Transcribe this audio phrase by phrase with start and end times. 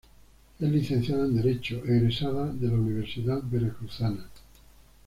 [0.59, 4.25] Es licenciada en derecho egresada de la Universidad Veracruzana.